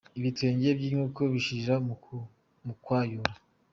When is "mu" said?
2.65-2.73